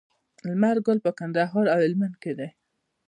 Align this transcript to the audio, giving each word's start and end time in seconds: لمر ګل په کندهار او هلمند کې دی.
لمر 0.47 0.77
ګل 0.85 0.97
په 1.05 1.11
کندهار 1.19 1.65
او 1.73 1.79
هلمند 1.85 2.15
کې 2.21 2.31
دی. 2.37 2.49